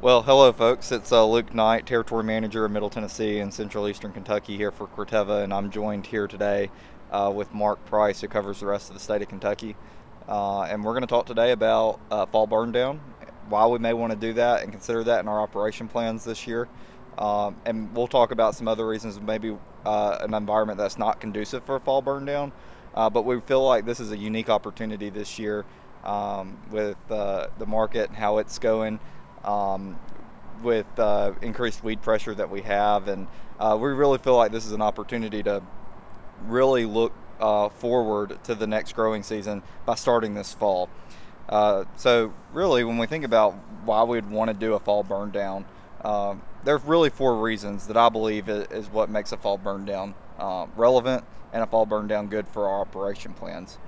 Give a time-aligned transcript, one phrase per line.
[0.00, 0.92] Well, hello, folks.
[0.92, 4.86] It's uh, Luke Knight, Territory Manager of Middle Tennessee and Central Eastern Kentucky here for
[4.86, 6.70] Corteva, and I'm joined here today
[7.10, 9.74] uh, with Mark Price, who covers the rest of the state of Kentucky.
[10.28, 13.00] Uh, and we're going to talk today about uh, fall burn down,
[13.48, 16.46] why we may want to do that and consider that in our operation plans this
[16.46, 16.68] year.
[17.18, 21.64] Um, and we'll talk about some other reasons, maybe uh, an environment that's not conducive
[21.64, 22.52] for fall burn down.
[22.94, 25.64] Uh, but we feel like this is a unique opportunity this year
[26.04, 29.00] um, with the market and how it's going
[29.48, 29.98] um,
[30.62, 33.26] with uh, increased weed pressure that we have, and
[33.58, 35.62] uh, we really feel like this is an opportunity to
[36.46, 40.90] really look uh, forward to the next growing season by starting this fall.
[41.48, 45.30] Uh, so, really, when we think about why we'd want to do a fall burn
[45.30, 45.64] down,
[46.04, 50.14] um, there's really four reasons that I believe is, what makes a fall burn down
[50.38, 53.78] uh, relevant and a fall burn down good for our operation plans.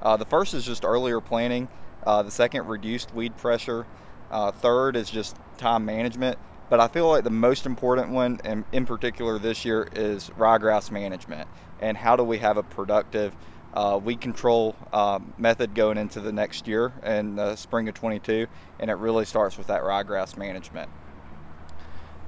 [0.00, 1.68] Uh, the first is just earlier planning.
[2.06, 3.84] the second, reduced weed pressure.
[4.30, 6.38] Uh, third is just time management.
[6.70, 10.92] But I feel like the most important one, and in particular this year, is ryegrass
[10.92, 11.48] management.
[11.80, 13.34] And how do we have a productive
[13.74, 18.46] uh, weed control uh, method going into the next year in the spring of 22?
[18.78, 20.88] And it really starts with that ryegrass management.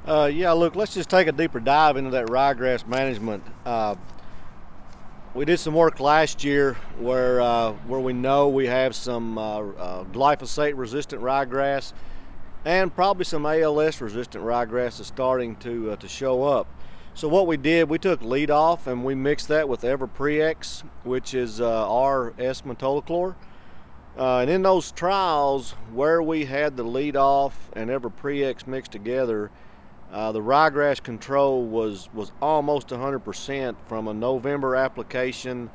[0.05, 3.45] Uh, yeah, look, let's just take a deeper dive into that ryegrass management.
[5.35, 9.61] We did some work last year where uh, where we know we have some uh,
[9.61, 11.95] uh, glyphosate resistant ryegrass
[12.67, 16.67] and probably some ALS resistant ryegrass is starting to uh, to show up.
[17.15, 21.63] So what we did, we took LeadOff and we mixed that with Everprex, which is
[21.63, 23.35] uh, our S-metolachlor.
[24.19, 29.51] Uh, and in those trials where we had the LeadOff and Everprex mixed together,
[30.13, 35.71] uh, the ryegrass control was, was almost 100% from a November application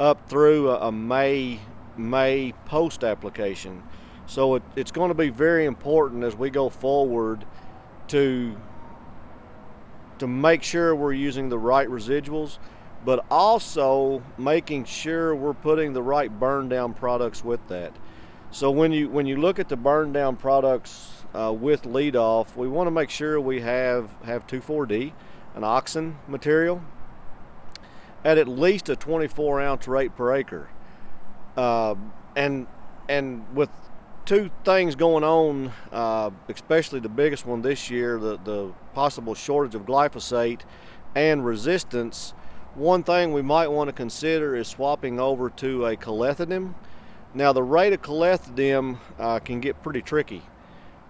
[0.00, 1.60] up through a, a May,
[1.96, 3.84] May post application.
[4.26, 7.44] So it, it's going to be very important as we go forward
[8.08, 8.56] to,
[10.18, 12.58] to make sure we're using the right residuals,
[13.04, 17.94] but also making sure we're putting the right burn down products with that.
[18.50, 22.66] So when you when you look at the burn down products uh, with LeadOff, we
[22.66, 25.12] want to make sure we have have 2,4-D,
[25.54, 26.82] an auxin material,
[28.24, 30.70] at at least a 24 ounce rate per acre.
[31.56, 31.94] Uh,
[32.34, 32.66] and
[33.08, 33.70] and with
[34.24, 39.74] two things going on, uh, especially the biggest one this year, the, the possible shortage
[39.74, 40.62] of glyphosate
[41.14, 42.34] and resistance,
[42.74, 46.74] one thing we might want to consider is swapping over to a clethodim.
[47.34, 50.42] Now the rate of clethodim uh, can get pretty tricky.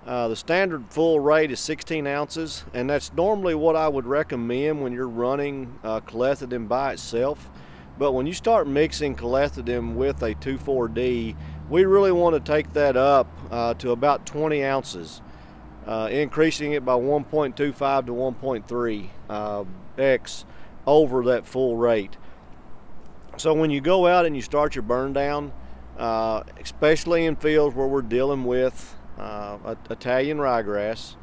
[0.06, 4.81] Uh, the standard full rate is 16 ounces, and that's normally what I would recommend
[4.81, 7.50] when you're running uh, by itself.
[7.99, 11.34] But when you start mixing clethodim with a 2,4-D,
[11.69, 15.22] we really want to take that up uh, to about 20 ounces,
[15.87, 19.65] uh, increasing it by 1.25 to 1.3 uh,
[19.99, 20.45] x
[20.87, 22.16] over that full rate.
[23.39, 25.53] So when you go out and you start your burn down,
[25.99, 31.16] uh, especially in fields where we're dealing with uh, Italian ryegrass.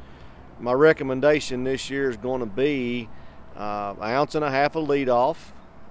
[0.60, 3.08] My recommendation this year is going to be
[3.56, 5.36] uh, an ounce and a half of LeadOff,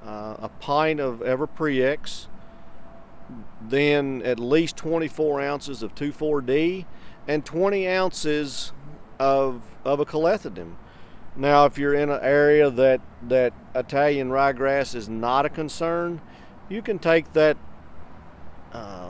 [0.05, 2.27] uh, a pint of Everprex,
[3.61, 6.85] then at least 24 ounces of 2,4-D,
[7.27, 8.73] and 20 ounces
[9.19, 10.75] of, of a clethodim.
[11.35, 16.21] Now, if you're in an area that, that Italian ryegrass is not a concern,
[16.69, 17.57] you can take that
[18.71, 19.09] uh,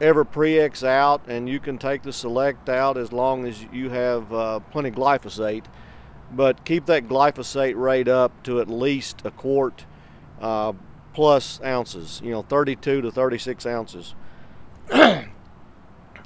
[0.00, 4.60] Everprex out and you can take the select out as long as you have uh,
[4.60, 5.64] plenty glyphosate.
[6.30, 9.86] But keep that glyphosate rate up to at least a quart
[10.40, 10.74] uh,
[11.14, 14.14] plus ounces you know 32 to 36 ounces.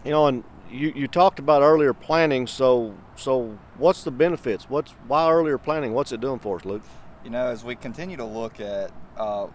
[0.04, 4.68] You know and you, you talked about earlier planting, so so what's the benefits?
[4.68, 5.92] What's why earlier planting?
[5.92, 6.82] what's it doing for us luke?
[7.24, 9.46] You know as we continue to look at uh,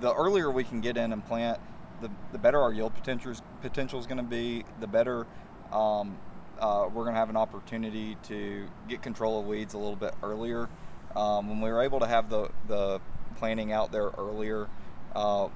[0.00, 1.60] the earlier we can get in and plant
[2.00, 5.26] the, the better our yield potential is going to be, the better
[5.72, 6.16] um,
[6.60, 10.14] uh, we're going to have an opportunity to get control of weeds a little bit
[10.22, 10.68] earlier.
[11.16, 13.00] Um, when we were able to have the, the
[13.36, 14.68] planning out there earlier,
[15.16, 15.48] uh,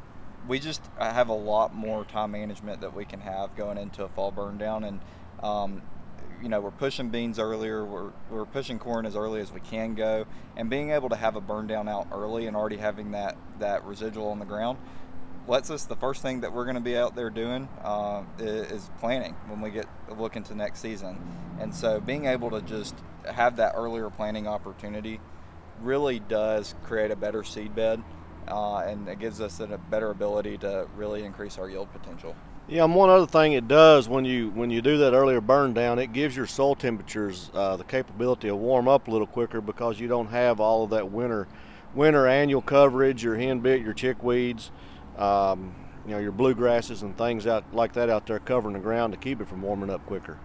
[0.48, 4.08] we just have a lot more time management that we can have going into a
[4.08, 4.84] fall burn down.
[4.84, 5.00] And,
[5.42, 5.82] um,
[6.42, 9.94] you know, we're pushing beans earlier, we're, we're pushing corn as early as we can
[9.94, 10.26] go,
[10.56, 13.84] and being able to have a burn down out early and already having that, that
[13.84, 14.78] residual on the ground
[15.46, 18.90] lets us the first thing that we're going to be out there doing uh, is,
[18.98, 19.86] planning when we get
[20.16, 21.18] look into next season.
[21.60, 22.94] And so being able to just
[23.30, 25.20] have that earlier planning opportunity
[25.80, 28.02] really does create a better seed bed
[28.48, 32.34] uh, and it gives us a better ability to really increase our yield potential.
[32.66, 35.74] Yeah, and one other thing it does when you when you do that earlier burn
[35.74, 39.60] down, it gives your soil temperatures uh, the capability to warm up a little quicker
[39.60, 41.46] because you don't have all of that winter
[41.94, 44.70] winter annual coverage, your henbit, your chickweeds,
[45.18, 45.74] um,
[46.06, 49.18] you know, your bluegrasses and things out like that out there covering the ground to
[49.18, 50.38] keep it from warming up quicker.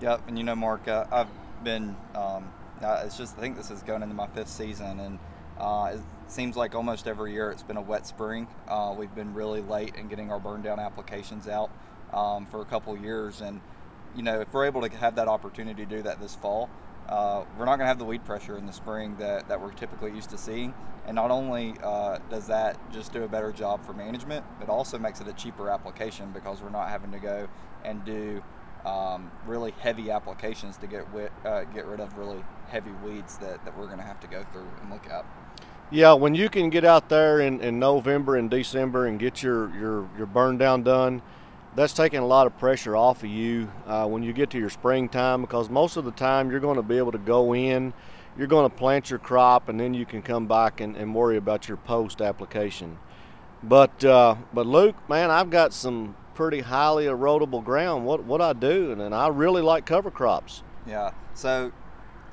[0.00, 1.28] Yep, and you know, Mark, uh, I've
[1.64, 1.96] been.
[2.14, 5.18] Um, it's just I think this is going into my fifth season, and
[5.58, 8.46] uh, it seems like almost every year it's been a wet spring.
[8.66, 11.70] Uh, we've been really late in getting our burn down applications out
[12.14, 13.60] um, for a couple years, and
[14.16, 16.70] you know, if we're able to have that opportunity to do that this fall,
[17.08, 19.72] uh, we're not going to have the weed pressure in the spring that, that we're
[19.72, 20.74] typically used to seeing.
[21.06, 24.98] And not only uh, does that just do a better job for management, it also
[24.98, 27.48] makes it a cheaper application because we're not having to go
[27.84, 28.42] and do
[28.84, 33.64] um, really heavy applications to get wit, uh, get rid of really heavy weeds that,
[33.64, 35.24] that we're going to have to go through and look at.
[35.90, 39.74] Yeah, when you can get out there in, in November and December and get your,
[39.76, 41.20] your, your burn down done,
[41.74, 44.70] that's taking a lot of pressure off of you uh, when you get to your
[44.70, 47.92] springtime because most of the time you're going to be able to go in,
[48.36, 51.36] you're going to plant your crop, and then you can come back and, and worry
[51.36, 52.98] about your post application.
[53.62, 58.06] But uh, but Luke, man, I've got some pretty highly erodible ground.
[58.06, 60.62] What what I do, and, and I really like cover crops.
[60.86, 61.10] Yeah.
[61.34, 61.72] So,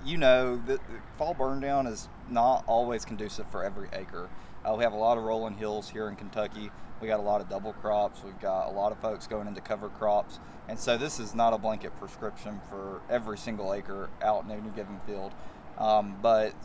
[0.05, 0.79] you know, the
[1.17, 4.29] fall burn down is not always conducive for every acre.
[4.63, 6.71] Uh, we have a lot of rolling hills here in Kentucky.
[7.01, 8.21] We got a lot of double crops.
[8.23, 11.53] We've got a lot of folks going into cover crops, and so this is not
[11.53, 15.31] a blanket prescription for every single acre out in any given field.
[15.77, 16.55] Um, but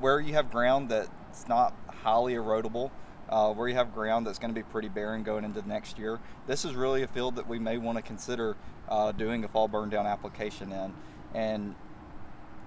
[0.00, 2.90] where you have ground that's not highly erodible,
[3.28, 6.20] uh, where you have ground that's going to be pretty barren going into next year,
[6.46, 8.56] this is really a field that we may want to consider
[8.88, 10.94] uh, doing a fall burn down application in.
[11.34, 11.74] And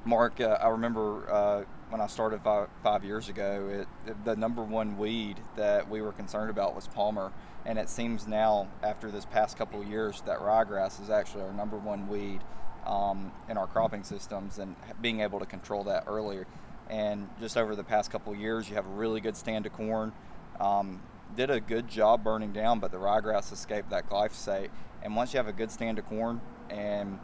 [0.06, 4.64] Mark, uh, I remember uh, when I started five, five years ago, it, the number
[4.64, 7.32] one weed that we were concerned about was palmer.
[7.66, 11.54] And it seems now, after this past couple of years, that ryegrass is actually our
[11.54, 12.42] number one weed
[12.86, 16.46] um, in our cropping systems and being able to control that earlier.
[16.90, 19.74] And just over the past couple of years, you have a really good stand of
[19.74, 20.14] corn.
[20.60, 21.02] Um,
[21.36, 24.70] did a good job burning down, but the ryegrass escaped that glyphosate.
[25.02, 27.20] And once you have a good stand of corn and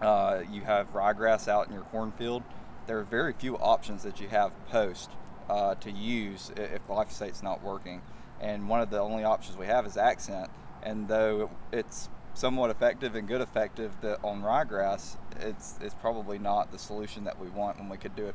[0.00, 2.42] uh, you have ryegrass out in your cornfield,
[2.88, 5.10] there are very few options that you have post
[5.48, 8.02] uh, to use if glyphosate's not working.
[8.40, 10.50] And one of the only options we have is Accent.
[10.82, 13.92] And though it's somewhat effective and good effective
[14.24, 18.26] on ryegrass, it's it's probably not the solution that we want when we could do
[18.26, 18.34] it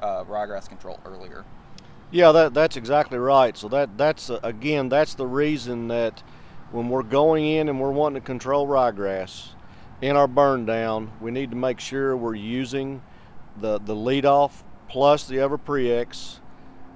[0.00, 1.44] uh, ryegrass control earlier.
[2.10, 3.56] Yeah, that that's exactly right.
[3.56, 6.22] So that that's uh, again that's the reason that
[6.70, 9.48] when we're going in and we're wanting to control ryegrass
[10.00, 13.02] in our burn down, we need to make sure we're using
[13.56, 16.40] the the LeadOff plus the EverPreX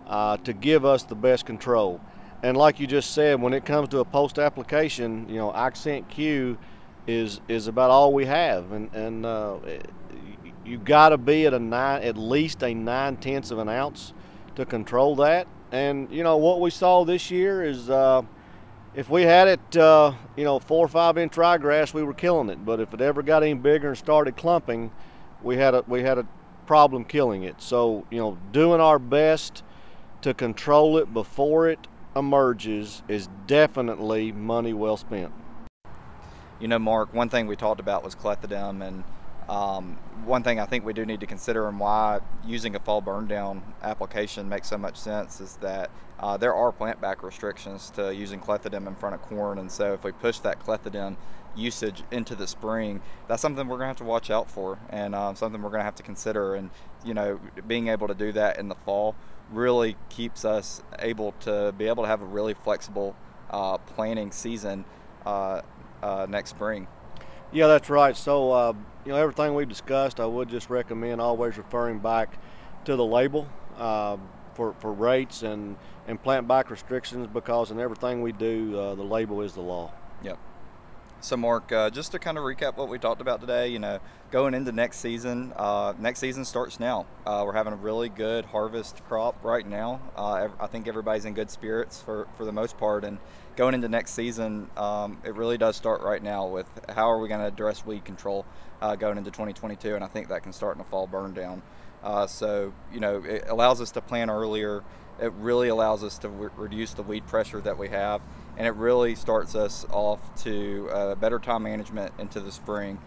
[0.06, 2.00] uh, to give us the best control.
[2.42, 6.08] And like you just said, when it comes to a post application, you know, Accent
[6.08, 6.58] Q
[7.06, 9.56] is is about all we have, and and uh,
[10.64, 14.12] you got to be at a nine, at least a nine tenths of an ounce
[14.56, 15.46] to control that.
[15.72, 18.22] And you know what we saw this year is uh,
[18.94, 22.48] if we had it, uh, you know, four or five inch ryegrass, we were killing
[22.48, 22.64] it.
[22.64, 24.92] But if it ever got any bigger and started clumping,
[25.42, 26.26] we had a we had a
[26.66, 27.60] problem killing it.
[27.60, 29.62] So you know, doing our best
[30.22, 31.86] to control it before it
[32.16, 35.32] emerges is definitely money well spent.
[36.60, 39.04] You know, Mark, one thing we talked about was clethodim, and
[39.48, 43.00] um, one thing I think we do need to consider and why using a fall
[43.00, 47.90] burn down application makes so much sense is that uh, there are plant back restrictions
[47.90, 51.16] to using clethodim in front of corn, and so if we push that clethodim
[51.56, 55.14] usage into the spring, that's something we're going to have to watch out for, and
[55.14, 56.54] um, something we're going to have to consider.
[56.54, 56.70] And
[57.04, 59.14] you know, being able to do that in the fall
[59.50, 63.14] really keeps us able to be able to have a really flexible
[63.50, 64.84] uh, planting season
[65.26, 65.60] uh,
[66.02, 66.86] uh, next spring.
[67.52, 68.16] Yeah, that's right.
[68.16, 68.72] So, uh,
[69.04, 72.38] you know, everything we've discussed, I would just recommend always referring back
[72.84, 73.46] to the label
[73.76, 74.16] uh,
[74.54, 79.02] for, for rates and, and plant back restrictions because in everything we do, uh, the
[79.02, 79.92] label is the law.
[80.22, 80.38] Yep.
[81.24, 83.98] So, Mark, uh, just to kind of recap what we talked about today, you know,
[84.30, 87.06] going into next season, uh, next season starts now.
[87.24, 90.02] Uh, we're having a really good harvest crop right now.
[90.14, 93.04] Uh, I think everybody's in good spirits for, for the most part.
[93.04, 93.16] And
[93.56, 97.26] going into next season, um, it really does start right now with how are we
[97.28, 98.44] going to address weed control
[98.82, 99.94] uh, going into 2022.
[99.94, 101.62] And I think that can start in a fall burn down.
[102.02, 104.84] Uh, so, you know, it allows us to plan earlier.
[105.18, 108.20] It really allows us to re- reduce the weed pressure that we have
[108.56, 113.00] and it really starts us off to uh, better time management into the spring.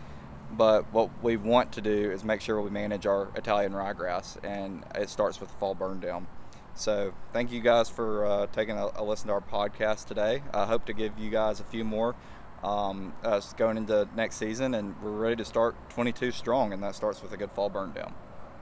[0.51, 4.83] But what we want to do is make sure we manage our Italian ryegrass, and
[4.95, 6.27] it starts with the fall burn down.
[6.73, 10.43] So thank you guys for uh, taking a, a, listen to our podcast today.
[10.53, 12.15] I hope to give you guys a few more
[12.63, 16.95] um, us going into next season, and we're ready to start 22 strong, and that
[16.95, 18.13] starts with a good fall burn down.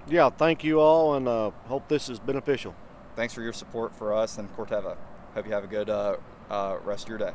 [0.07, 2.73] Yeah, thank you all, and uh, hope this is beneficial.
[3.15, 4.97] Thanks for your support for us and Corteva.
[5.33, 6.17] Hope you have a good uh,
[6.49, 7.33] uh, rest of your day.